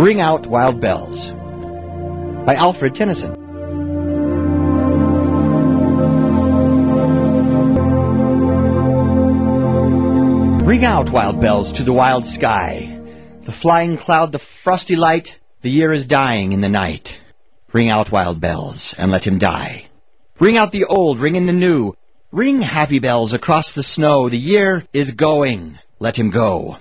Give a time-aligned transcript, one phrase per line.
[0.00, 1.34] Ring Out Wild Bells
[2.46, 3.32] by Alfred Tennyson.
[10.64, 12.98] Ring out, wild bells, to the wild sky.
[13.42, 17.20] The flying cloud, the frosty light, the year is dying in the night.
[17.74, 19.86] Ring out, wild bells, and let him die.
[20.38, 21.92] Ring out the old, ring in the new.
[22.32, 24.30] Ring happy bells across the snow.
[24.30, 25.78] The year is going.
[25.98, 26.78] Let him go.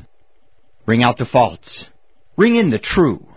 [0.85, 1.91] Ring out the false.
[2.39, 3.35] Ring in the true.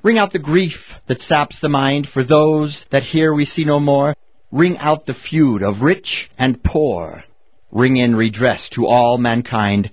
[0.00, 3.80] Ring out the grief that saps the mind for those that here we see no
[3.80, 4.14] more.
[4.52, 7.24] Ring out the feud of rich and poor.
[7.72, 9.90] Ring in redress to all mankind.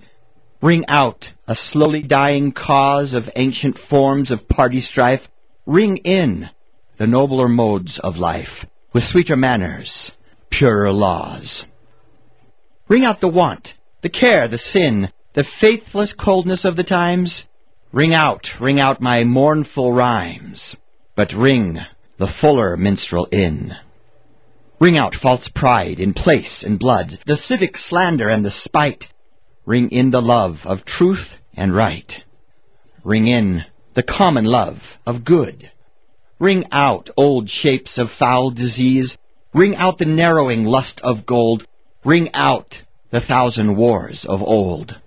[0.62, 5.32] Ring out a slowly dying cause of ancient forms of party strife.
[5.66, 6.52] Ring in
[6.98, 10.16] the nobler modes of life with sweeter manners,
[10.52, 11.66] purer laws.
[12.88, 17.50] Ring out the want, the care, the sin, the faithless coldness of the times.
[17.94, 20.80] Ring out, ring out my mournful rhymes,
[21.14, 21.80] but ring
[22.18, 23.78] the fuller minstrel in.
[24.80, 29.14] Ring out false pride in place and blood, the civic slander and the spite.
[29.68, 32.24] Ring in the love of truth and right.
[33.04, 35.70] Ring in the common love of good.
[36.40, 39.20] Ring out old shapes of foul disease.
[39.54, 41.68] Ring out the narrowing lust of gold.
[42.04, 45.00] Ring out the thousand wars of old.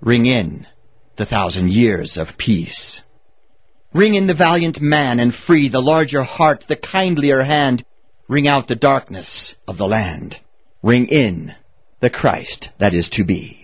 [0.00, 0.66] Ring in
[1.16, 3.02] the thousand years of peace.
[3.92, 7.84] Ring in the valiant man and free, the larger heart, the kindlier hand.
[8.26, 10.40] Ring out the darkness of the land.
[10.82, 11.54] Ring in
[12.00, 13.63] the Christ that is to be.